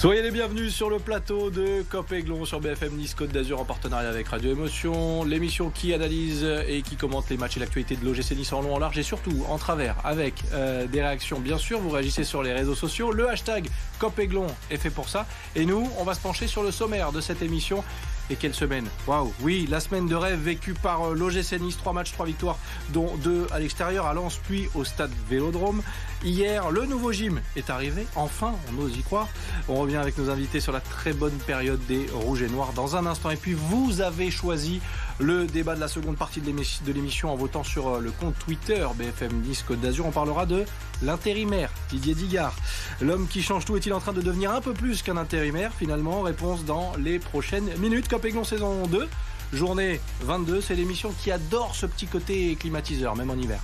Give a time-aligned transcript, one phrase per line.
[0.00, 3.66] Soyez les bienvenus sur le plateau de Cop Aiglon sur BFM Nice Côte d'Azur en
[3.66, 8.06] partenariat avec Radio Émotion, l'émission qui analyse et qui commente les matchs et l'actualité de
[8.06, 11.58] l'OGC Nice en long, en large et surtout en travers avec euh, des réactions bien
[11.58, 11.80] sûr.
[11.80, 13.12] Vous réagissez sur les réseaux sociaux.
[13.12, 13.68] Le hashtag
[13.98, 15.26] Cop est fait pour ça.
[15.54, 17.84] Et nous, on va se pencher sur le sommaire de cette émission
[18.30, 21.92] et quelle semaine Waouh Oui, la semaine de rêve vécue par euh, l'OGC Nice, 3
[21.92, 22.58] matchs, 3 victoires,
[22.90, 25.82] dont 2 à l'extérieur, à Lens, puis au stade Vélodrome.
[26.22, 29.28] Hier, le nouveau gym est arrivé, enfin, on ose y croire.
[29.68, 32.96] On revient avec nos invités sur la très bonne période des Rouges et Noirs dans
[32.96, 33.30] un instant.
[33.30, 34.80] Et puis, vous avez choisi
[35.18, 38.86] le débat de la seconde partie de l'émission en votant sur euh, le compte Twitter
[38.96, 40.06] BFM Nice Côte d'Azur.
[40.06, 40.64] On parlera de
[41.02, 42.54] l'intérimaire Didier Digard.
[43.00, 46.22] L'homme qui change tout est-il en train de devenir un peu plus qu'un intérimaire finalement?
[46.22, 48.08] Réponse dans les prochaines minutes.
[48.20, 49.08] Copéglon saison 2,
[49.54, 50.60] journée 22.
[50.60, 53.62] C'est l'émission qui adore ce petit côté climatiseur, même en hiver.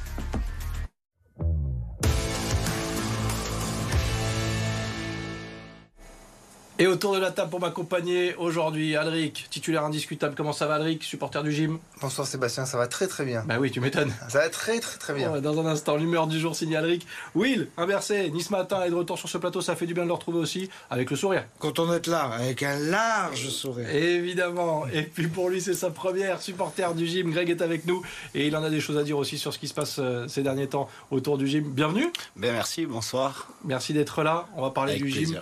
[6.79, 10.35] Et autour de la table pour m'accompagner aujourd'hui, Alric, titulaire indiscutable.
[10.37, 11.79] Comment ça va, Alric, supporter du gym?
[12.03, 13.45] Bonsoir Sébastien, ça va très très bien.
[13.47, 14.13] Bah oui, tu m'étonnes.
[14.29, 15.41] Ça va très très très bien.
[15.41, 17.07] dans un instant, l'humeur du jour signée Alric.
[17.35, 20.09] Will, inversé, Nice Matin est de retour sur ce plateau, ça fait du bien de
[20.09, 21.47] le retrouver aussi, avec le sourire.
[21.61, 23.89] Content d'être là, avec un large sourire.
[23.89, 24.87] Évidemment.
[24.93, 27.31] Et puis pour lui, c'est sa première supporter du gym.
[27.31, 28.03] Greg est avec nous
[28.35, 30.29] et il en a des choses à dire aussi sur ce qui se passe euh,
[30.29, 31.65] ces derniers temps autour du gym.
[31.65, 32.13] Bienvenue.
[32.37, 33.49] Ben merci, bonsoir.
[33.65, 34.47] Merci d'être là.
[34.57, 35.41] On va parler du gym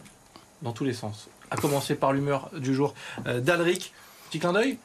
[0.62, 2.94] dans tous les sens à commencer par l'humeur du jour
[3.26, 3.92] euh, d'Alric.
[4.28, 4.78] Petit clin d'œil?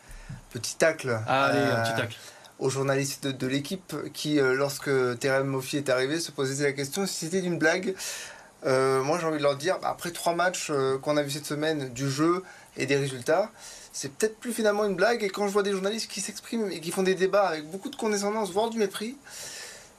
[0.51, 1.19] Petit tacle.
[1.27, 2.17] Allez, un petit euh, tacle.
[2.59, 7.05] Aux journalistes de, l'équipe qui, euh, lorsque Terem Moffi est arrivé, se posaient la question
[7.05, 7.95] si c'était une blague.
[8.63, 11.89] moi, j'ai envie de leur dire, bah, après trois matchs qu'on a vu cette semaine,
[11.89, 12.43] du jeu
[12.77, 13.49] et des résultats,
[13.91, 15.23] c'est peut-être plus finalement une blague.
[15.23, 17.89] Et quand je vois des journalistes qui s'expriment et qui font des débats avec beaucoup
[17.89, 19.15] de condescendance, voire du mépris,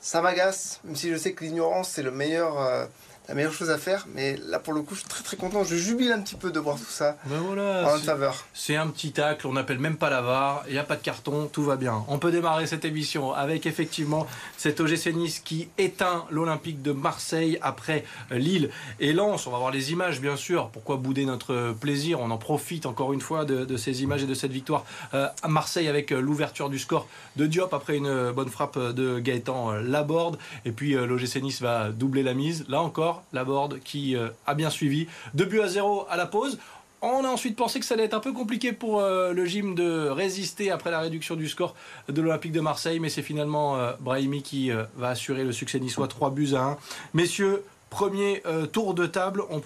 [0.01, 0.81] ça m'agace.
[0.85, 2.89] Même si je sais que l'ignorance, c'est le meilleur
[3.31, 4.09] la meilleure chose à faire.
[4.13, 5.63] Mais là, pour le coup, je suis très très content.
[5.63, 8.45] Je jubile un petit peu de voir tout ça ben voilà, en faveur.
[8.55, 11.03] C'est un petit tacle, on n'appelle même pas la VAR, il n'y a pas de
[11.03, 12.05] carton, tout va bien.
[12.09, 14.27] On peut démarrer cette émission avec effectivement
[14.57, 19.47] cet OGC Nice qui éteint l'Olympique de Marseille après Lille et Lens.
[19.47, 20.69] On va voir les images, bien sûr.
[20.71, 22.19] Pourquoi bouder notre plaisir?
[22.21, 25.49] On en profite encore une fois de, ces images et de cette victoire euh, à
[25.49, 30.37] Marseille avec euh, l'ouverture du score de Diop après une bonne frappe de Gaëtan Laborde.
[30.65, 32.65] Et puis euh, l'OGC Nice va doubler la mise.
[32.69, 35.07] Là encore, la Laborde qui euh, a bien suivi.
[35.35, 36.59] 2 buts à 0 à la pause.
[37.03, 39.75] On a ensuite pensé que ça allait être un peu compliqué pour euh, le gym
[39.75, 41.75] de résister après la réduction du score
[42.09, 46.09] de l'Olympique de Marseille, mais c'est finalement euh, Brahimi qui va assurer le succès niçois
[46.09, 46.79] 3 buts à 1.
[47.15, 48.43] Messieurs, premier
[48.73, 49.61] tour de table, on,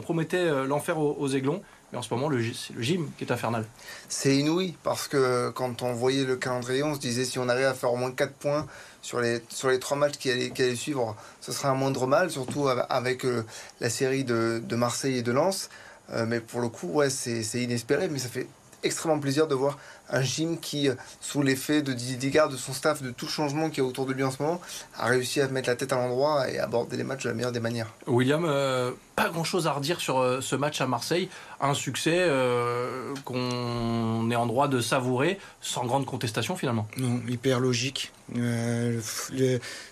[0.00, 1.60] promettait l'enfer aux, Aiglons.
[1.92, 3.64] Mais en ce moment, c'est le gym qui est infernal.
[4.08, 7.66] C'est inouï, parce que quand on voyait le calendrier, on se disait si on arrive
[7.66, 8.66] à faire au moins 4 points
[9.06, 12.08] sur les, sur les trois matchs qui allaient, qui allaient suivre, ce sera un moindre
[12.08, 13.44] mal, surtout avec euh,
[13.80, 15.70] la série de, de, Marseille et de Lens.
[16.10, 18.48] Euh, mais pour le coup, ouais, c'est inespéré, mais ça fait
[18.82, 19.78] extrêmement plaisir de voir
[20.10, 23.30] un gym qui, euh, sous l'effet de Didier Digard, de son staff, de tout le
[23.30, 24.60] changement qui est autour de lui en ce moment,
[24.98, 27.52] a réussi à mettre la tête à l'endroit et aborder les matchs de la meilleure
[27.52, 27.92] des manières.
[28.06, 28.44] William,
[29.14, 31.28] pas grand chose à redire sur ce match à Marseille.
[31.60, 32.28] Un succès
[33.24, 36.86] qu'on est en droit de savourer sans grande contestation finalement.
[36.96, 38.12] Non, hyper logique.
[38.36, 39.00] Euh,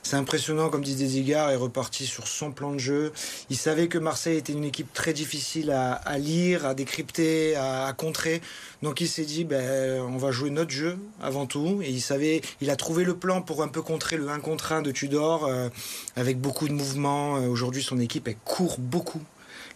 [0.03, 3.13] c'est impressionnant, comme dit Désigard, est reparti sur son plan de jeu.
[3.51, 8.41] Il savait que Marseille était une équipe très difficile à, lire, à décrypter, à, contrer.
[8.83, 11.81] Donc il s'est dit, ben, on va jouer notre jeu avant tout.
[11.83, 14.73] Et il savait, il a trouvé le plan pour un peu contrer le 1 contre
[14.73, 15.69] 1 de Tudor, euh,
[16.17, 17.37] avec beaucoup de mouvements.
[17.37, 19.23] Euh, aujourd'hui, son équipe, elle court beaucoup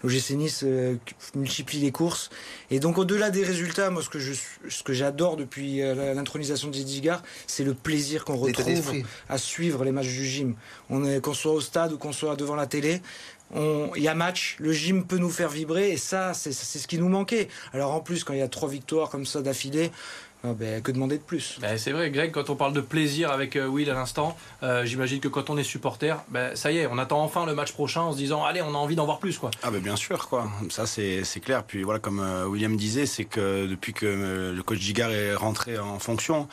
[0.02, 0.96] l'OGC Nice euh,
[1.34, 2.30] multiplie les courses.
[2.70, 4.32] Et donc au-delà des résultats, moi ce que je,
[4.68, 7.14] ce que j'adore depuis euh, l'intronisation de Didier
[7.46, 8.92] c'est le plaisir qu'on retrouve
[9.28, 10.54] à suivre les matchs du gym.
[10.90, 13.00] On est qu'on soit au stade ou qu'on soit devant la télé,
[13.54, 16.98] il y a match, le gym peut nous faire vibrer et ça, c'est ce qui
[16.98, 17.48] nous manquait.
[17.72, 19.90] Alors en plus, quand il y a trois victoires comme ça d'affilée,
[20.44, 21.58] ah ben, que demander de plus?
[21.60, 24.84] Ben, C'est vrai, Greg, quand on parle de plaisir avec euh, Will à l'instant, euh,
[24.84, 27.72] j'imagine que quand on est supporter, ben, ça y est, on attend enfin le match
[27.72, 29.36] prochain en se disant allez, on a envie d'en voir plus.
[29.36, 29.50] Quoi.
[29.64, 30.48] Ah ben, bien sûr, quoi.
[30.70, 31.64] ça c'est clair.
[31.64, 35.76] Puis voilà, comme euh, William disait, c'est que depuis que le coach Gigard est rentré
[35.76, 36.46] en fonction,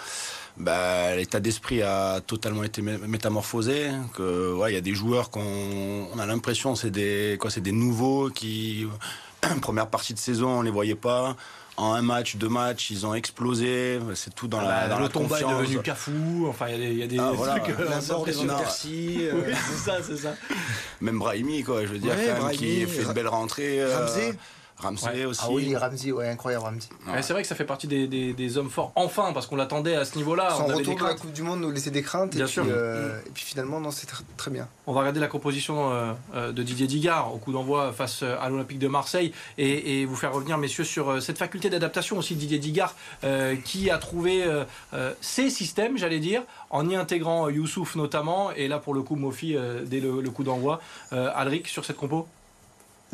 [0.58, 3.92] ben, l'état d'esprit a totalement été métamorphosé.
[4.16, 7.72] Que il y a des joueurs qu'on on a l'impression c'est des quoi, c'est des
[7.72, 8.88] nouveaux qui
[9.62, 11.36] première partie de saison on les voyait pas
[11.78, 14.00] en un match, deux matchs, ils ont explosé.
[14.14, 16.46] C'est tout dans ah la, bah, Le tomba est devenu cafou.
[16.48, 17.70] Enfin, il y, a des, ah, trucs.
[17.80, 19.54] Euh, la mort des euh.
[19.54, 20.36] c'est ça, c'est ça.
[21.02, 21.86] Même Brahimi, quoi.
[21.86, 22.16] Je veux dire,
[22.54, 23.82] qui fait une belle rentrée.
[23.82, 24.32] Euh,
[24.78, 25.42] Ramsey aussi.
[25.44, 26.90] Ah oui, Ramsey, ouais, incroyable Ramsey.
[27.22, 28.92] c'est vrai que ça fait partie des, hommes forts.
[28.96, 30.52] Enfin, parce qu'on l'attendait à ce niveau-là.
[30.56, 32.36] Son retour de la Coupe du Monde nous laissait des craintes.
[32.36, 32.64] Bien et sûr.
[32.64, 34.08] Puis, euh, et puis finalement, non, c'est
[34.38, 34.68] très, bien.
[34.88, 38.50] On va regarder la composition euh, euh, de Didier Digard au coup d'envoi face à
[38.50, 42.60] l'Olympique de Marseille et, vous faire revenir, messieurs, sur cette faculté d'adaptation aussi de Didier
[42.60, 42.96] Digard
[43.64, 44.44] qui a trouvé
[45.22, 48.52] ses systèmes, j'allais dire, en y intégrant Youssouf notamment.
[48.52, 49.56] Et là, pour le coup, Mofi,
[49.86, 50.82] dès le, le coup d'envoi.
[51.12, 52.28] Alric, sur cette compo?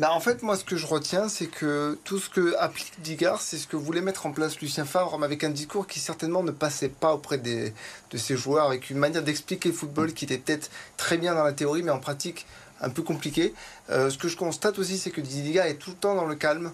[0.02, 3.40] Bah, en fait, moi, ce que je retiens, c'est que tout ce que applique Digard,
[3.40, 6.42] c'est ce que voulait mettre en place Lucien Favre, mais avec un discours qui certainement
[6.42, 7.70] ne passait pas auprès de
[8.16, 11.52] ses joueurs, avec une manière d'expliquer le football qui était peut-être très bien dans la
[11.52, 12.46] théorie, mais en pratique
[12.80, 13.54] un peu compliqué.
[13.90, 16.34] Euh, ce que je constate aussi, c'est que Digard est tout le temps dans le
[16.34, 16.72] calme.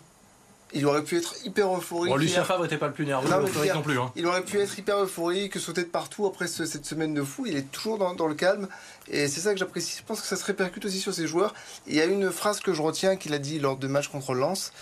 [0.75, 2.11] Il aurait pu être hyper euphorique.
[2.11, 3.41] Bon, Lucien Favre n'était pas le plus nerveux non,
[3.75, 3.99] non plus.
[3.99, 4.13] Hein.
[4.17, 7.47] Il aurait pu être hyper euphorique, sauter de partout après cette semaine de fou.
[7.47, 8.69] Il est toujours dans, le calme.
[9.11, 9.97] Et c'est ça que j'apprécie.
[9.99, 11.55] Je pense que ça se répercute aussi sur ses joueurs.
[11.87, 14.35] il y a une phrase que je retiens qu'il a dit lors de match contre
[14.35, 14.73] Lens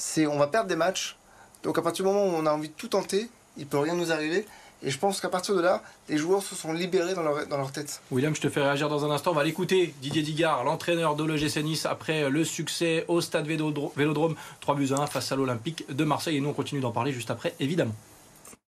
[0.00, 1.16] c'est on va perdre des matchs.
[1.62, 3.94] Donc à partir du moment où on a envie de tout tenter, il peut rien
[3.94, 4.46] nous arriver.
[4.82, 7.58] Et je pense qu'à partir de là, les joueurs se sont libérés dans leur, dans
[7.58, 8.00] leur tête.
[8.10, 9.32] William, je te fais réagir dans un instant.
[9.32, 9.94] On va l'écouter.
[10.00, 15.02] Didier Digard, l'entraîneur de l'OGC Nice, après le succès au stade Vélodrome, 3 buts à
[15.02, 16.38] 1 face à l'Olympique de Marseille.
[16.38, 17.94] Et nous, on continue d'en parler juste après, évidemment.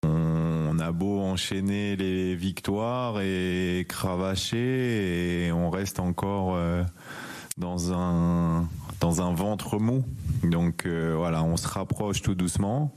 [0.04, 6.84] On a beau enchaîner les victoires et cravacher, et on reste encore euh,
[7.58, 8.68] dans un,
[9.00, 10.04] dans un ventre mou.
[10.44, 12.92] Donc euh, voilà, on se rapproche tout doucement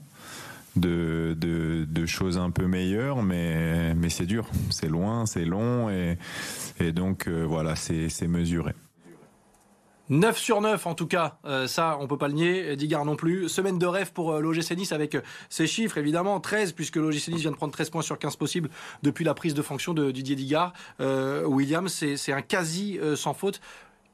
[0.76, 6.18] de, de, choses un peu meilleures, mais, mais c'est dur, c'est loin, c'est long, et,
[6.78, 8.72] et donc euh, voilà, c'est mesuré.
[10.08, 13.16] 9 sur 9 en tout cas, euh, ça on peut pas le nier, Digard non
[13.16, 13.48] plus.
[13.48, 15.16] Semaine de rêve pour euh, l'OGC Nice avec
[15.48, 18.70] ses chiffres évidemment, 13 puisque l'OGC Nice vient de prendre 13 points sur 15 possibles
[19.02, 20.74] depuis la prise de fonction de Didier Digard.
[21.00, 23.60] William, c'est un quasi sans faute.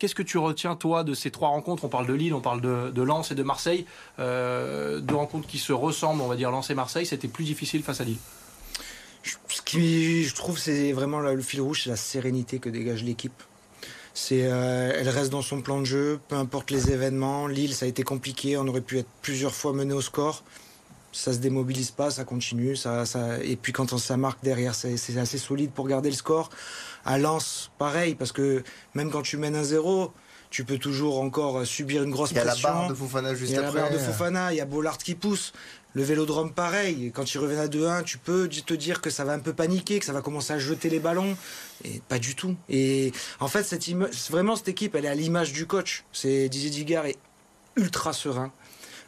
[0.03, 1.85] Qu'est-ce que tu retiens, toi, de ces trois rencontres?
[1.85, 3.87] On parle de Lille, on parle de, Lens et de Marseille.
[4.19, 7.07] Euh, deux rencontres qui se ressemblent, on va dire Lens et Marseille.
[7.07, 8.17] C'était plus difficile face à Lille.
[9.23, 13.45] Ce qui, je trouve, c'est vraiment le fil rouge, c'est la sérénité que dégage l'équipe.
[14.33, 17.47] Euh, elle reste dans son plan de jeu, peu importe les événements.
[17.47, 20.43] Lille, ça a été compliqué, on aurait pu être plusieurs fois mené au score.
[21.13, 22.75] Ça se démobilise pas, ça continue.
[22.75, 23.43] Ça, ça...
[23.43, 26.51] Et puis quand on, ça marque derrière, c'est, assez solide pour garder le score.
[27.05, 28.63] À Lens, pareil, parce que
[28.95, 30.13] même quand tu mènes un zéro,
[30.51, 32.53] tu peux toujours encore subir une grosse pression.
[32.55, 33.71] Il y a la barre de Fofana juste après.
[33.71, 35.53] Il y a la barre de Fofana, il y a Bollard qui pousse.
[35.95, 37.13] Le vélodrome, pareil.
[37.15, 39.99] Quand il revient à 2-1, tu peux te dire que ça va un peu paniquer,
[39.99, 41.37] que ça va commencer à jeter les ballons.
[41.85, 42.57] Et pas du tout.
[42.69, 43.87] Et en fait, cette
[44.31, 46.05] vraiment, cette équipe, elle est à l'image du coach.
[46.13, 47.19] C'est Didier Digard est
[47.77, 48.53] ultra serein.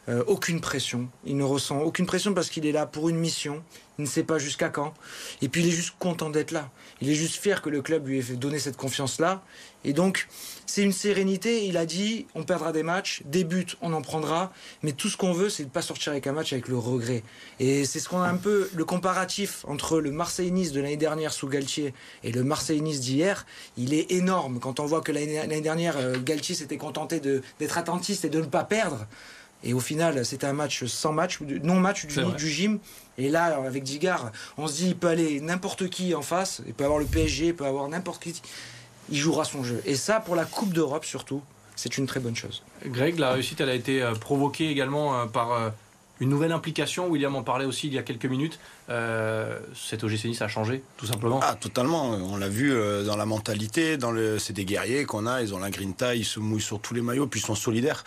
[0.07, 1.09] Euh, aucune pression.
[1.25, 3.63] Il ne ressent aucune pression parce qu'il est là pour une mission.
[3.97, 4.93] Il ne sait pas jusqu'à quand.
[5.41, 6.69] Et puis il est juste content d'être là.
[7.01, 9.41] Il est juste fier que le club lui ait donné cette confiance-là.
[9.83, 10.27] Et donc,
[10.67, 11.65] c'est une sérénité.
[11.65, 14.51] Il a dit, on perdra des matchs, des buts, on en prendra.
[14.83, 16.77] Mais tout ce qu'on veut, c'est de ne pas sortir avec un match avec le
[16.77, 17.23] regret.
[17.59, 21.33] Et c'est ce qu'on a un peu, le comparatif entre le Marseille-Nice de l'année dernière
[21.33, 21.93] sous Galtier
[22.23, 23.45] et le Marseille-Nice d'hier,
[23.77, 24.59] il est énorme.
[24.59, 28.45] Quand on voit que l'année dernière, euh, Galtier s'était contenté d'être attentiste et de ne
[28.45, 29.07] pas perdre.
[29.65, 32.79] Et au final, c'était un match sans match, non match du, du gym.
[33.17, 36.73] Et là, avec Digard, on se dit, il peut aller n'importe qui en face, il
[36.73, 38.41] peut avoir le PSG, il peut avoir n'importe qui.
[39.09, 39.81] Il jouera son jeu.
[39.85, 41.41] Et ça, pour la Coupe d'Europe surtout,
[41.75, 42.63] c'est une très bonne chose.
[42.85, 45.69] Greg, la réussite, elle a été euh, provoquée également euh, par euh,
[46.19, 47.07] une nouvelle implication.
[47.07, 48.59] William en parlait aussi il y a quelques minutes.
[48.87, 51.39] cet OGC Nice a changé, tout simplement.
[51.43, 52.11] Ah, totalement.
[52.11, 52.73] On l'a vu
[53.05, 53.97] dans la mentalité.
[53.97, 54.39] Dans le...
[54.39, 55.41] C'est des guerriers qu'on a.
[55.41, 58.03] Ils ont la grinta, ils se mouillent sur tous les maillots, puis ils sont solidaires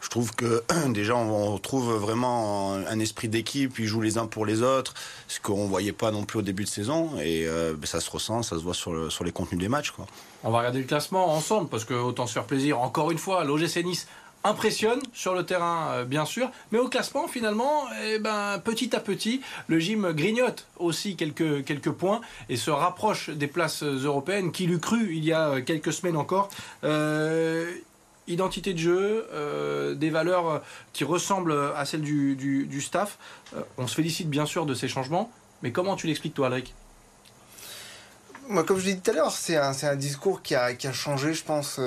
[0.00, 4.46] je trouve que déjà on retrouve vraiment un esprit d'équipe, ils jouent les uns pour
[4.46, 4.94] les autres,
[5.28, 8.10] ce qu'on voyait pas non plus au début de saison et euh, ben, ça se
[8.10, 9.90] ressent, ça se voit sur, sur les contenus des matchs.
[9.90, 10.06] Quoi.
[10.42, 12.80] On va regarder le classement ensemble parce que autant se faire plaisir.
[12.80, 14.08] Encore une fois, l'OGC Nice
[14.44, 19.00] impressionne sur le terrain, euh, bien sûr, mais au classement, finalement, eh ben, petit à
[19.00, 24.52] petit, le gym grignote aussi quelques, points et se rapproche des places européennes.
[24.52, 26.48] Qui l'eût cru il y a quelques semaines encore
[26.84, 27.70] euh,
[28.30, 33.18] identité de jeu, euh, des valeurs qui ressemblent à celles du, staff.
[33.54, 35.30] Euh, on se félicite bien sûr de ces changements,
[35.62, 36.74] mais comment tu l'expliques toi, Alric?
[38.48, 41.44] Moi, comme je l'ai dit tout à l'heure, c'est un, discours qui a, changé, je
[41.44, 41.80] pense.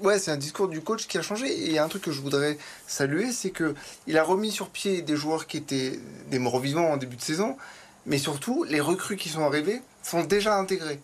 [0.00, 1.46] Ouais, c'est un discours du coach qui a changé.
[1.46, 3.74] Et il y a un truc que je voudrais saluer, c'est que
[4.06, 5.98] il a remis sur pied des joueurs qui étaient
[6.30, 7.56] des morts vivants en début de saison,
[8.06, 11.00] mais surtout les recrues qui sont arrivées sont déjà intégrées.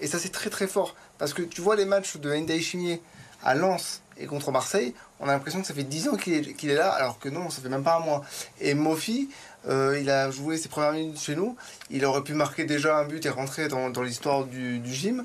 [0.00, 0.94] Et ça, c'est très très fort.
[1.18, 3.02] Parce que tu vois les matchs de Ndai Chimier
[3.42, 6.74] à Lens et contre Marseille, on a l'impression que ça fait 10 ans qu'il est,
[6.74, 8.24] là, alors que non, ça fait même pas un mois.
[8.60, 9.28] Et Mofi,
[9.68, 11.56] euh, il a joué ses premières minutes chez nous,
[11.90, 15.24] il aurait pu marquer déjà un but et rentrer dans, l'histoire du, gym.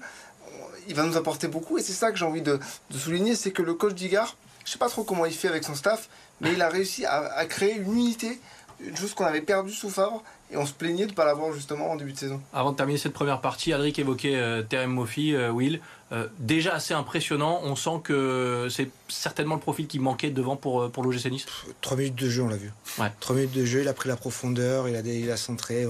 [0.88, 2.60] Il va nous apporter beaucoup et c'est ça que j'ai envie de,
[2.96, 4.36] souligner, c'est que le coach Digard
[4.66, 6.10] Je sais pas trop comment il fait avec son staff,
[6.42, 8.40] mais il a réussi à, créer une unité,
[8.80, 11.52] une chose qu'on avait perdue sous Favre, et on se plaignait de ne pas l'avoir
[11.54, 12.42] justement en début de saison.
[12.54, 15.80] Avant de terminer cette première partie, Adric évoquait euh, Terem Moffi, euh, Will.
[16.12, 20.92] Euh, déjà assez impressionnant, on sent que c'est certainement le profil qui manquait devant pour,
[20.92, 21.48] pour l'OGC Nice.
[21.82, 22.72] 3 minutes de jeu, on l'a vu.
[23.00, 23.12] Ouais.
[23.20, 25.88] 3 minutes de jeu, il a pris la profondeur, il a, il a centré,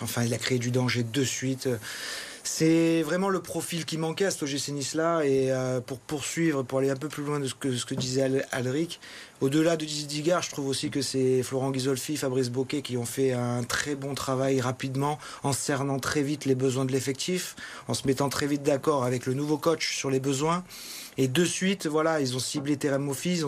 [0.00, 1.68] enfin il a créé du danger de suite.
[2.46, 5.22] C'est vraiment le profil qui manquait à ce OGC Nice-là.
[5.22, 7.94] Et euh, pour poursuivre, pour aller un peu plus loin de ce que, ce que
[7.94, 9.00] disait Alric,
[9.40, 13.32] au-delà de Digard, je trouve aussi que c'est Florent Ghisolfi, Fabrice Boquet qui ont fait
[13.32, 17.56] un très bon travail rapidement, en cernant très vite les besoins de l'effectif,
[17.88, 20.64] en se mettant très vite d'accord avec le nouveau coach sur les besoins.
[21.16, 23.42] Et de suite, voilà, ils ont ciblé Terem Mofis.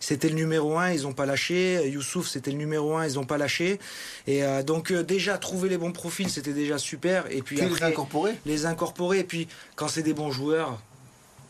[0.00, 1.88] C'était le numéro un, ils n'ont pas lâché.
[1.88, 3.78] Youssouf, c'était le numéro un, ils n'ont pas lâché.
[4.26, 7.24] Et euh, donc euh, déjà trouver les bons profils, c'était déjà super.
[7.30, 8.34] Et puis, les incorporer.
[8.46, 9.20] Les incorporer.
[9.20, 10.80] Et puis quand c'est des bons joueurs,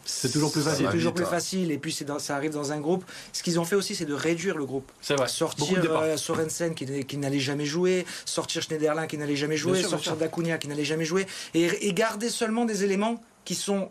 [0.09, 0.87] c'est toujours plus facile.
[0.87, 1.71] C'est toujours plus facile.
[1.71, 3.05] Et puis ça arrive dans un groupe.
[3.33, 4.91] Ce qu'ils ont fait aussi, c'est de réduire le groupe.
[5.03, 5.29] C'est vrai.
[5.29, 10.17] Sortir euh, Sorensen qui, qui n'allait jamais jouer, sortir Schneiderlin qui n'allait jamais jouer, sortir
[10.17, 13.91] Dacunia qui n'allait jamais jouer, et, et, garder seulement des éléments qui sont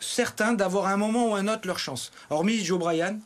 [0.00, 2.10] certains d'avoir à un moment ou un autre leur chance.
[2.28, 3.20] Hormis Joe Bryan,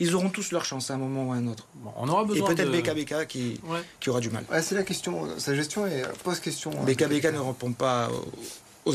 [0.00, 1.68] ils auront tous leur chance à un moment ou à un autre.
[1.96, 3.60] on aura besoin Et peut-être BKBK qui,
[4.00, 4.44] qui aura du mal.
[4.62, 5.28] c'est la question.
[5.38, 6.70] Sa gestion est pose question.
[6.70, 7.32] BKBK hein.
[7.32, 8.32] ne répond pas aux,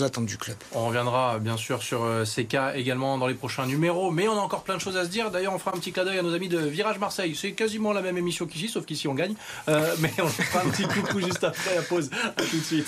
[0.03, 0.57] attentes du club.
[0.73, 4.33] On reviendra bien sûr sur euh, ces cas également dans les prochains numéros, mais on
[4.33, 5.31] a encore plein de choses à se dire.
[5.31, 7.35] D'ailleurs, on fera un petit clin d'œil à nos amis de Virage Marseille.
[7.35, 9.35] C'est quasiment la même émission qu'ici, sauf qu'ici on gagne.
[9.69, 12.09] Euh, mais on fera un petit coucou juste après la pause.
[12.37, 12.87] À tout de suite.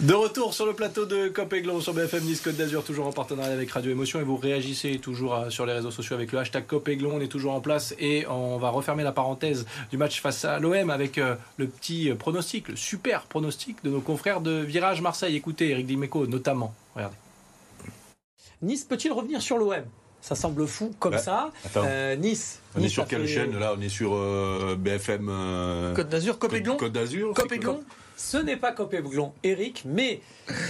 [0.00, 3.54] De retour sur le plateau de Cop sur BFM Nice Côte d'Azur, toujours en partenariat
[3.54, 4.20] avec Radio Émotion.
[4.20, 7.28] Et vous réagissez toujours euh, sur les réseaux sociaux avec le hashtag Cop On est
[7.28, 11.16] toujours en place et on va refermer la parenthèse du match face à l'OM avec
[11.16, 15.34] euh, le petit pronostic, le super pronostic de nos confrères de Virage Marseille.
[15.34, 16.74] Écoutez, Eric Dimeco notamment.
[16.94, 17.16] Regardez.
[18.60, 19.82] Nice peut-il revenir sur l'OM
[20.20, 21.52] ça semble fou comme bah, ça.
[21.76, 22.58] Euh, nice.
[22.76, 23.74] On est sur quelle chaîne là?
[23.78, 24.10] On est sur
[24.76, 27.32] BFM Côte d'Azur, Cop Côte d'Azur.
[27.32, 27.48] Cop
[28.16, 30.20] ce n'est pas Copé-Blon, Eric, mais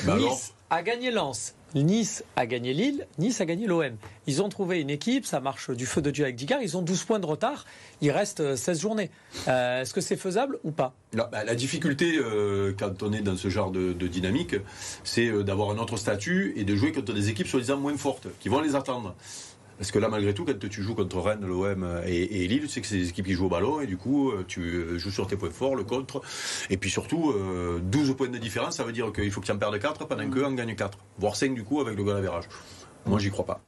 [0.04, 1.54] bah Nice a gagné Lens.
[1.74, 3.96] Nice a gagné Lille, Nice a gagné l'OM.
[4.26, 6.82] Ils ont trouvé une équipe, ça marche du feu de Dieu avec Digard, ils ont
[6.82, 7.66] 12 points de retard,
[8.00, 9.10] il reste 16 journées.
[9.48, 10.94] Euh, est-ce que c'est faisable ou pas?
[11.12, 14.56] Bah, La difficulté euh, quand on est dans ce genre de, dynamique,
[15.04, 18.28] c'est euh, d'avoir un autre statut et de jouer contre des équipes soi-disant moins fortes,
[18.40, 19.14] qui vont les attendre.
[19.78, 22.80] Parce que là, malgré tout, quand tu joues contre Rennes, l'OM et, Lille, tu sais
[22.80, 25.10] que c'est des équipes qui jouent au ballon et du coup, euh, tu euh, joues
[25.10, 26.22] sur tes points forts, le contre.
[26.70, 27.34] Et puis surtout,
[27.82, 30.06] 12 euh, points de différence, ça veut dire qu'il faut que tu en perdes 4
[30.06, 30.98] pendant qu'eux en gagnent 4.
[31.18, 32.40] Voire 5 du coup avec le goal à
[33.04, 33.60] Moi, j'y crois pas.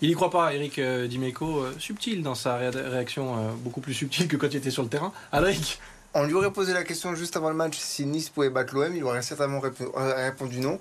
[0.00, 4.48] Il n'y croit pas, Eric Dimeco, subtil dans sa réaction, beaucoup plus subtil que quand
[4.48, 5.12] il était sur le terrain.
[5.30, 5.78] Alric
[6.14, 8.96] On lui aurait posé la question juste avant le match si Nice pouvait battre l'OM,
[8.96, 10.80] il aurait certainement répondu non.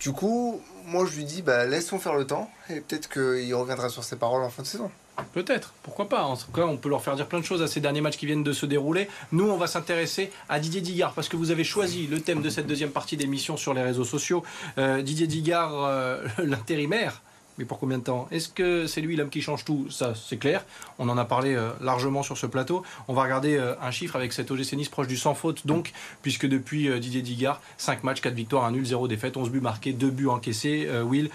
[0.00, 3.88] Du coup, moi je lui dis, bah, laissons faire le temps et peut-être qu'il reviendra
[3.88, 4.90] sur ses paroles en fin de saison.
[5.32, 6.22] Peut-être, pourquoi pas.
[6.22, 8.16] En tout cas, on peut leur faire dire plein de choses à ces derniers matchs
[8.16, 9.08] qui viennent de se dérouler.
[9.32, 12.50] Nous, on va s'intéresser à Didier Digard parce que vous avez choisi le thème de
[12.50, 14.44] cette deuxième partie d'émission sur les réseaux sociaux.
[14.78, 17.22] Euh, Didier Digard, euh, l'intérimaire,
[17.58, 19.90] mais pour combien de temps Est-ce que c'est lui l'homme qui change tout?
[19.90, 20.64] Ça, c'est clair.
[20.98, 22.84] On en a parlé euh, largement sur ce plateau.
[23.08, 25.92] On va regarder euh, un chiffre avec cet OGC Nice proche du sans faute, donc,
[26.22, 29.60] puisque depuis euh, Didier Digard, 5 matchs, 4 victoires, 1 nul, 0 défaite, 11 buts
[29.60, 30.88] marqués, 2 buts encaissés.
[31.04, 31.30] Will,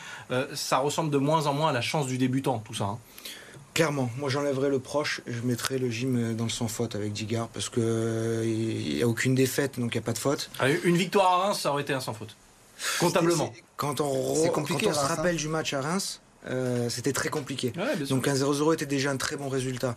[0.53, 2.85] ça ressemble de moins en moins à la chance du débutant, tout ça.
[2.85, 2.97] Hein.
[3.73, 7.11] Clairement, moi j'enlèverais le proche et je mettrais le gym dans le sans faute avec
[7.11, 10.51] Digard parce qu'il n'y a aucune défaite donc il n'y a pas de faute.
[10.83, 12.35] Une victoire à Reims, ça aurait été un sans faute.
[12.99, 13.53] Comptablement.
[13.77, 17.73] Quand on, compliqué, se rappelle du match à Reims, euh, c'était très compliqué.
[18.09, 19.95] Donc un 0-0 était déjà un très bon résultat.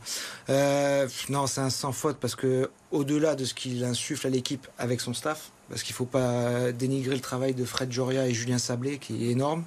[0.49, 4.67] Euh, non, c'est un sans faute parce que au-delà de ce qu'il insuffle à l'équipe
[4.79, 8.35] avec son staff, parce qu'il ne faut pas dénigrer le travail de Fred Joria et
[8.35, 9.65] Julien Sablé qui est énorme,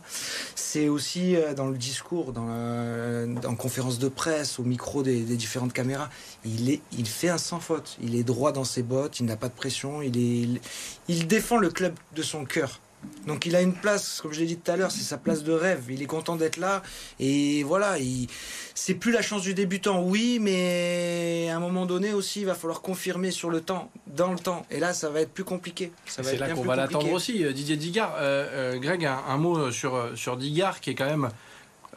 [0.55, 5.19] c'est aussi euh, dans le discours, dans la, en conférence de presse, au micro des,
[5.21, 6.09] différentes caméras,
[6.45, 7.97] il, est, il fait un sans faute.
[8.01, 10.61] Il est droit dans ses bottes, il n'a pas de pression, il, est,
[11.09, 12.79] il défend le club de son cœur.
[13.27, 15.43] Donc il a une place, comme je l'ai dit tout à l'heure, c'est sa place
[15.43, 15.83] de rêve.
[15.89, 16.81] Il est content d'être là.
[17.19, 17.95] Et voilà,
[18.73, 22.55] c'est plus la chance du débutant, oui, mais à un moment donné aussi, il va
[22.55, 24.65] falloir confirmer sur le temps, dans le temps.
[24.71, 25.91] Et là, ça va être plus compliqué.
[26.05, 27.43] C'est là qu'on va l'attendre aussi.
[27.43, 31.29] Euh, Didier Digard, euh, euh, Greg, un, mot sur, sur Digard qui est quand même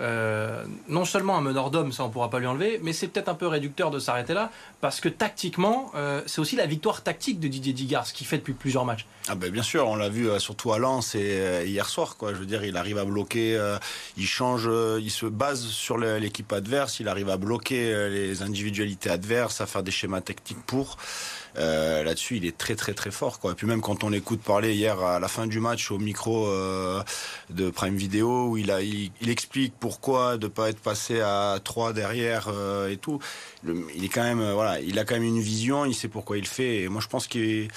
[0.00, 3.28] euh, non seulement un meneur d'homme, ça on pourra pas lui enlever, mais c'est peut-être
[3.28, 7.40] un peu réducteur de s'arrêter là, parce que tactiquement, euh, c'est aussi la victoire tactique
[7.40, 9.06] de Didier Digard, ce qu'il fait depuis plusieurs matchs.
[9.28, 12.32] Ah ben bien sûr, on l'a vu euh, surtout à Lens et hier soir, quoi.
[12.32, 13.60] Je veux dire, il arrive à bloquer,
[14.16, 14.68] il change,
[15.00, 19.82] il se base sur l'équipe adverse, il arrive à bloquer les individualités adverses, à faire
[19.82, 20.96] des schémas tactiques pour.
[21.58, 23.38] Euh, là-dessus, il est très très très fort.
[23.38, 23.52] Quoi.
[23.52, 26.46] Et puis même quand on l'écoute parler hier à la fin du match au micro
[26.46, 27.02] euh,
[27.50, 28.70] de Prime Video, où il,
[29.28, 33.18] explique pourquoi de pas être passé à 3 derrière euh, et tout.
[33.64, 36.46] il est quand même voilà, il a quand même une vision, il sait pourquoi il
[36.46, 36.82] fait.
[36.82, 37.68] Et moi, je pense qu'il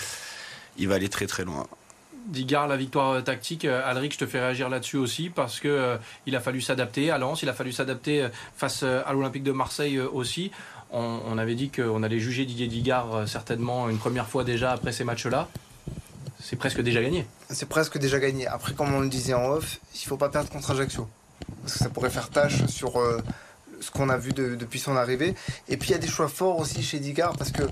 [0.79, 1.67] va aller très très loin.
[2.27, 3.65] Digard, la victoire tactique.
[3.65, 7.43] Alric, je te fais réagir là-dessus aussi parce que il a fallu s'adapter à Lens,
[7.43, 10.51] il a fallu s'adapter face à l'Olympique de Marseille aussi
[10.91, 14.91] on, avait dit qu'on allait juger Didier Digard euh, certainement une première fois déjà après
[14.91, 15.49] ces matchs-là.
[16.39, 17.25] C'est presque déjà gagné.
[17.49, 18.47] C'est presque déjà gagné.
[18.47, 21.07] Après, comme on le disait en off, il faut pas perdre contre Ajaccio.
[21.61, 23.19] Parce que ça pourrait faire tâche sur euh,
[23.81, 25.35] ce qu'on a vu depuis son arrivée.
[25.67, 27.63] Et puis il y a des choix forts aussi chez Digard parce que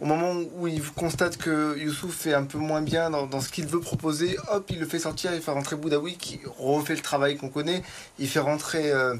[0.00, 3.66] au moment où il constate que Youssouf fait un peu moins bien dans, ce qu'il
[3.66, 7.36] veut proposer, hop, il le fait sortir, il fait rentrer Boudaoui qui refait le travail
[7.36, 7.82] qu'on connaît.
[8.18, 9.16] Il fait rentrer euh,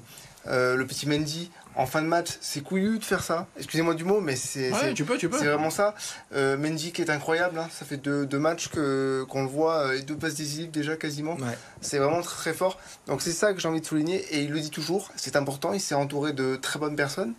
[0.47, 3.47] le petit Mendy en fin de match, c'est couillu de faire ça.
[3.59, 5.37] Excusez-moi du mot, mais c'est tu peux, tu peux.
[5.37, 5.95] Vraiment ça.
[6.35, 7.59] Euh, Mendy qui est incroyable.
[7.59, 7.69] Hein.
[7.71, 11.37] Ça fait deux, matchs que qu'on le voit euh, et deux passes décisives déjà quasiment.
[11.81, 12.79] C'est vraiment très, très fort.
[13.07, 15.11] Donc c'est ça que j'ai envie de souligner et il le dit toujours.
[15.17, 15.73] C'est important.
[15.75, 17.35] Il s'est entouré de très bonnes personnes.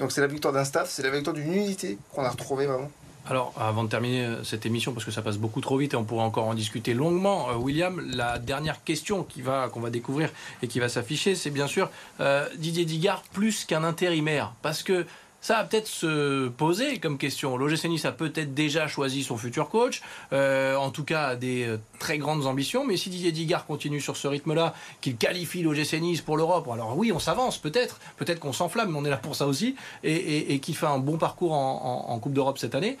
[0.00, 2.90] Donc c'est la victoire d'un staff, c'est la victoire d'une unité qu'on a retrouvée vraiment.
[3.30, 5.96] Alors, avant de terminer euh, cette émission, parce que ça passe beaucoup trop vite et
[5.96, 10.30] on pourrait encore en discuter longuement, euh, William, la dernière question qu'on va découvrir
[10.62, 14.54] et qui va s'afficher, c'est bien sûr euh, Didier Digard plus qu'un intérimaire.
[14.62, 15.04] Parce que
[15.42, 17.58] ça va peut-être se poser comme question.
[17.58, 22.18] L'OGC Nice a peut-être déjà choisi son futur coach, en tout cas a des très
[22.18, 26.36] grandes ambitions, mais si Didier Digard continue sur ce rythme-là, qu'il qualifie l'OGC Nice pour
[26.36, 29.46] l'Europe, alors oui, on s'avance peut-être, peut-être qu'on s'enflamme, mais on est là pour ça
[29.46, 32.98] aussi, et, qu'il fait un bon parcours en Coupe d'Europe cette année,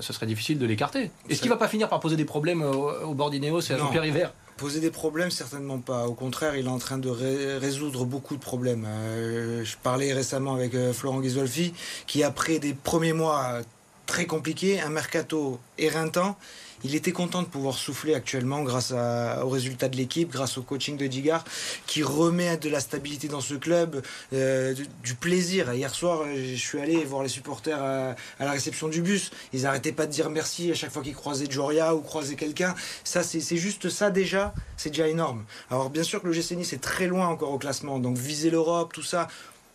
[0.00, 1.10] ce serait difficile de l'écarter.
[1.28, 4.04] Est-ce qu'il va pas finir par poser des problèmes au, bord d'Ineos et à Jean-Pierre
[4.04, 4.32] Hiver?
[4.56, 6.06] Poser des problèmes, certainement pas.
[6.06, 8.86] Au contraire, il est en train de résoudre beaucoup de problèmes.
[8.86, 11.74] Euh, je parlais récemment avec euh, Florent Ghisolfi,
[12.06, 13.60] qui après des premiers mois
[14.06, 16.36] très compliqués, un mercato éreintant,
[16.84, 20.96] il était content de pouvoir souffler actuellement grâce aux résultats de l'équipe, grâce au coaching
[20.96, 21.44] de Digard,
[21.86, 25.72] qui remet de la stabilité dans ce club, euh, du, plaisir.
[25.72, 29.30] Hier soir, euh, je suis allé voir les supporters à, la réception du bus.
[29.52, 32.74] Ils n'arrêtaient pas de dire merci à chaque fois qu'ils croisaient Joria ou croisaient quelqu'un.
[33.02, 35.44] Ça, c'est juste ça déjà, c'est déjà énorme.
[35.70, 38.50] Alors bien sûr que le GC Nice est très loin encore au classement, donc viser
[38.50, 39.28] l'Europe, tout ça,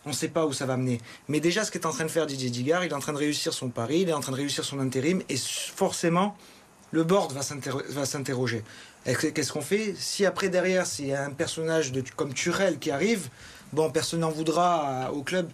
[0.04, 1.00] on ne sait pas où ça va mener.
[1.28, 3.18] Mais déjà, ce qu'est en train de faire Didier Digard, il est en train de
[3.18, 6.36] réussir son pari, il est en train de réussir son intérim, et forcément,
[6.90, 8.62] le board va s'interroger.
[9.04, 12.90] Qu'est-ce qu'on fait Si après, derrière, s'il y a un personnage de, comme Turel qui
[12.90, 13.28] arrive,
[13.72, 15.48] bon, personne n'en voudra au club.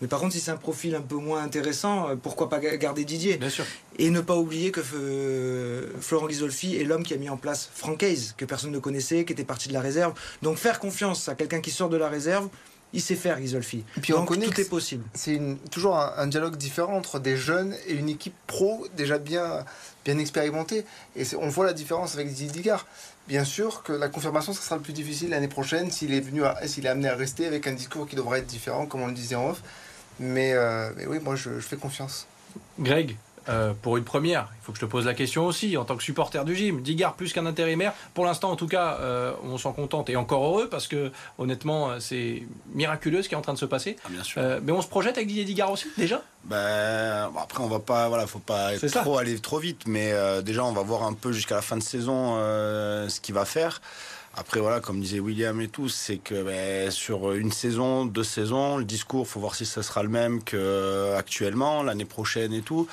[0.00, 3.04] Mais par contre, si c'est un profil un peu moins intéressant, euh, pourquoi pas garder
[3.04, 3.64] Didier Bien sûr.
[3.98, 7.68] Et ne pas oublier que euh, Florent Ghisolfi est l'homme qui a mis en place
[7.74, 10.14] Franck Hayes, que personne ne connaissait, qui était parti de la réserve.
[10.42, 12.48] Donc faire confiance à quelqu'un qui sort de la réserve,
[12.92, 13.84] il sait faire, Ghisolfi.
[13.96, 15.04] Et puis on connaît tout est possible.
[15.14, 19.64] C'est toujours un, dialogue différent entre des jeunes et une équipe pro déjà bien,
[20.04, 20.84] bien expérimentée.
[21.14, 22.74] Et on voit la différence avec Didier
[23.26, 26.40] Bien sûr que la confirmation, ça sera le plus difficile l'année prochaine s'il est, venu
[26.64, 29.12] s'il est amené à rester avec un discours qui devrait être différent, comme on le
[29.12, 29.62] disait en off.
[30.18, 32.26] Mais, euh, oui, moi je fais confiance.
[32.80, 33.16] Greg,
[33.48, 35.96] euh, pour une première, il faut que je te pose la question aussi, en tant
[35.96, 39.58] que supporter du gym, Digard plus qu'un intérimaire, pour l'instant en tout cas, euh, on
[39.58, 42.42] s'en contente et encore heureux parce que honnêtement, euh, c'est
[42.74, 43.96] miraculeux ce qui est en train de se passer.
[44.36, 46.22] Ah, mais on se projette avec Didier Digard aussi, déjà?
[46.44, 50.72] Ben, Après, on va pas, voilà, faut pas trop aller trop vite, mais déjà, on
[50.72, 53.80] va voir un peu jusqu'à la fin de saison ce qu'il va faire.
[54.38, 58.76] Après, voilà, comme disait William et tout, c'est que ben, sur une saison, deux saisons,
[58.76, 62.86] le discours, faut voir si ça sera le même qu'actuellement, l'année prochaine et tout.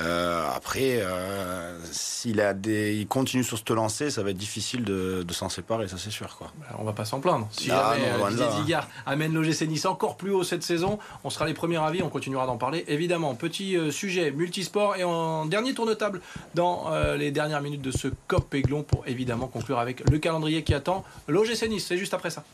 [0.00, 4.84] Euh, après, euh, s'il a des, il continue sur ce lancer, ça va être difficile
[4.84, 6.36] de, s'en séparer, ça c'est sûr.
[6.36, 6.52] Quoi.
[6.58, 7.48] Bah, on va pas s'en plaindre.
[7.50, 11.54] Si jamais euh, Digard amène l'OGC Nice encore plus haut cette saison, on sera les
[11.54, 12.84] premiers avis, on continuera d'en parler.
[12.88, 16.20] Évidemment, petit sujet multisport et en dernier tour de table
[16.54, 20.74] dans les dernières minutes de ce COP Aiglon pour évidemment conclure avec le calendrier qui
[20.74, 21.86] attend l'OGC Nice.
[21.86, 22.44] C'est juste après ça.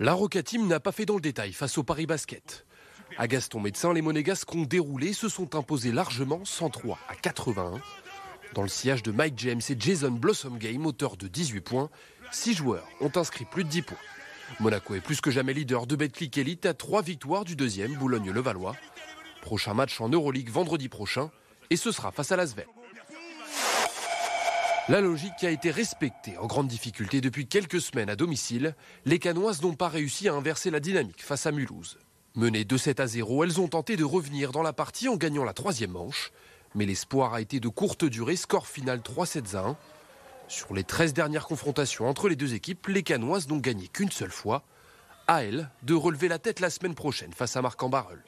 [0.00, 2.64] La Roca Team n'a pas fait dans le détail face au Paris Basket.
[3.16, 7.80] À Gaston Médecin, les Monégasques ont déroulé se sont imposés largement 103 à 81.
[8.54, 11.90] Dans le sillage de Mike James et Jason Blossom Game, auteur de 18 points,
[12.32, 13.98] 6 joueurs ont inscrit plus de 10 points.
[14.60, 18.76] Monaco est plus que jamais leader de Betclic Elite à 3 victoires du deuxième, Boulogne-Levallois.
[19.42, 21.30] Prochain match en Euroleague vendredi prochain,
[21.70, 22.66] et ce sera face à l'Asvel.
[24.88, 28.74] La logique a été respectée en grande difficulté depuis quelques semaines à domicile.
[29.06, 31.98] Les Canoises n'ont pas réussi à inverser la dynamique face à Mulhouse.
[32.36, 35.44] Menées de 7 à 0, elles ont tenté de revenir dans la partie en gagnant
[35.44, 36.32] la troisième manche.
[36.74, 39.76] Mais l'espoir a été de courte durée, score final 3-7 1.
[40.48, 44.32] Sur les 13 dernières confrontations entre les deux équipes, les Canoises n'ont gagné qu'une seule
[44.32, 44.64] fois.
[45.28, 48.24] À elles de relever la tête la semaine prochaine face à Marc-en-Barreul.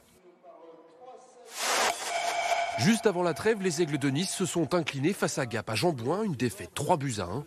[2.78, 5.74] Juste avant la trêve, les Aigles de Nice se sont inclinés face à Gap à
[5.74, 7.44] Jambouin, une défaite 3 buts à 1.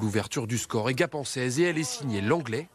[0.00, 2.68] L'ouverture du score est gapençaise et elle est signée l'anglais.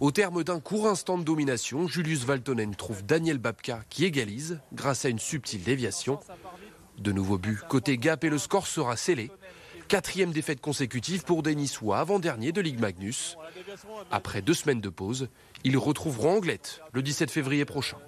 [0.00, 5.04] Au terme d'un court instant de domination, Julius Valtonen trouve Daniel Babka qui égalise grâce
[5.04, 6.20] à une subtile déviation.
[6.98, 9.32] De nouveaux buts côté Gap et le score sera scellé.
[9.88, 13.36] Quatrième défaite consécutive pour des Niçois avant-dernier de Ligue Magnus.
[14.12, 15.28] Après deux semaines de pause,
[15.64, 17.98] ils retrouveront Anglette le 17 février prochain.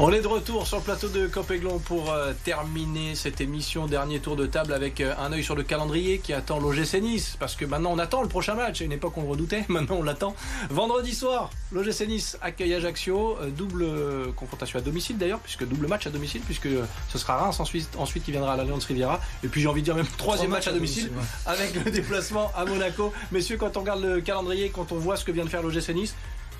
[0.00, 3.86] On est de retour sur le plateau de Copéglon pour euh, terminer cette émission.
[3.86, 7.36] Dernier tour de table avec euh, un œil sur le calendrier qui attend l'OGC Nice.
[7.38, 8.80] Parce que maintenant on attend le prochain match.
[8.80, 10.34] À une époque on le redoutait, maintenant on l'attend.
[10.68, 13.38] Vendredi soir, l'OGC Nice accueille Ajaccio.
[13.40, 13.86] Euh, double
[14.34, 16.68] confrontation à domicile d'ailleurs, puisque double match à domicile, puisque
[17.08, 19.20] ce sera Reims ensuite, ensuite qui viendra à l'Alliance Riviera.
[19.44, 21.12] Et puis j'ai envie de dire même troisième match à domicile,
[21.46, 23.12] avec le déplacement à Monaco.
[23.30, 25.90] Messieurs, quand on regarde le calendrier, quand on voit ce que vient de faire l'OGC
[25.90, 26.16] Nice,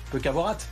[0.09, 0.69] peut qu'avoir hâte.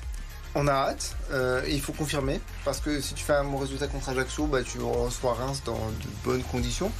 [0.55, 3.87] On a hâte, euh, il faut confirmer, parce que si tu fais un bon résultat
[3.87, 6.91] contre Ajaccio, bah, tu reçois Reims dans de bonnes conditions.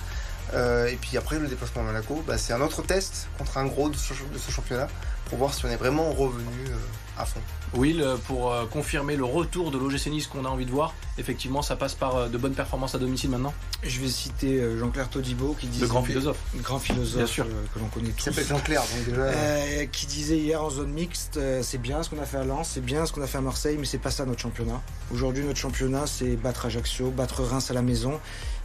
[0.54, 3.66] Euh, et puis après, le déplacement à Monaco, bah, c'est un autre test contre un
[3.66, 4.14] gros de ce,
[4.52, 4.88] championnat
[5.26, 6.76] pour voir si on est vraiment revenu euh,
[7.18, 7.40] à fond.
[7.74, 11.76] Will, pour confirmer le retour de l'OGC Nice qu'on a envie de voir, effectivement, ça
[11.76, 13.54] passe par de bonnes performances à domicile maintenant?
[13.82, 15.86] Je vais citer Jean-Claire Todibo qui disait.
[15.86, 16.38] Le grand philosophe.
[16.56, 17.46] Le grand philosophe sûr.
[17.74, 18.24] que l'on connaît tous.
[18.24, 19.86] s'appelle Jean-Claire, donc déjà.
[19.88, 22.86] qui disait hier en zone mixte c'est bien ce qu'on a fait à Lens, c'est
[22.86, 24.82] bien ce qu'on a fait à Marseille, mais c'est pas ça notre championnat.
[25.12, 28.20] Aujourd'hui, notre championnat, c'est battre Ajaccio, battre Reims à la maison.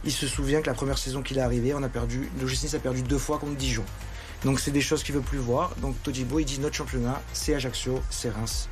[0.05, 2.73] Il se souvient que la première saison qu'il est arrivé, on a perdu, l'OGC Nice
[2.75, 3.83] a perdu deux fois contre Dijon.
[4.45, 5.71] Donc c'est des choses qu'il veut plus voir.
[5.77, 8.69] Donc Todibo, il dit notre championnat, c'est Ajaccio, c'est Reims.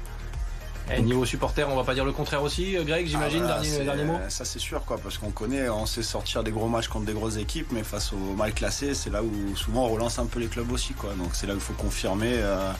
[0.95, 3.83] Et niveau supporter, on va pas dire le contraire aussi, euh, Greg, j'imagine, ah dernier,
[3.83, 6.87] dernier, mot Ça c'est sûr, quoi, parce qu'on connaît, on sait sortir des gros matchs
[6.87, 10.17] contre des grosses équipes, mais face aux mal classés, c'est là où souvent on relance
[10.17, 10.93] un peu les clubs aussi.
[10.93, 11.13] Quoi.
[11.15, 12.35] Donc c'est là où il faut confirmer.
[12.35, 12.71] Euh,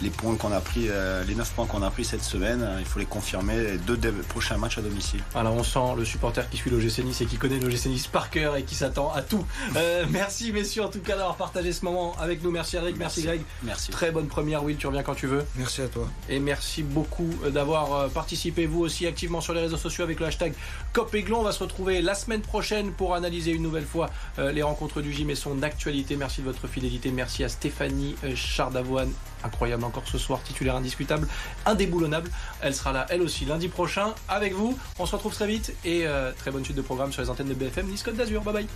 [0.00, 2.76] les points qu'on a pris, euh, les 9 points qu'on a pris cette semaine, euh,
[2.78, 5.20] il faut les confirmer les deux prochains matchs à domicile.
[5.34, 8.30] Alors on sent le supporter qui suit l'OGC Nice et qui connaît l'OGC Nice par
[8.30, 9.44] cœur et qui s'attend à tout.
[9.76, 12.50] Euh, merci messieurs en tout cas d'avoir partagé ce moment avec nous.
[12.50, 13.42] Merci Eric, merci, Greg.
[13.62, 13.90] Merci.
[13.90, 15.44] Très bonne première Will, tu reviens quand tu veux.
[15.56, 16.08] Merci à toi.
[16.28, 20.54] Et merci beaucoup d'avoir participé vous aussi activement sur les réseaux sociaux avec le hashtag
[20.92, 21.40] COPEGLON.
[21.40, 25.12] On va se retrouver la semaine prochaine pour analyser une nouvelle fois les rencontres du
[25.12, 26.16] gym et son actualité.
[26.16, 27.10] Merci de votre fidélité.
[27.10, 29.12] Merci à Stéphanie Chardavoine
[29.44, 31.28] incroyable encore ce soir, titulaire indiscutable,
[31.66, 32.30] indéboulonnable.
[32.60, 34.78] Elle sera là, elle aussi, lundi prochain avec vous.
[34.98, 37.48] On se retrouve très vite et euh, très bonne suite de programme sur les antennes
[37.48, 38.42] de BFM Nice Côte d'Azur.
[38.42, 38.66] Bye bye.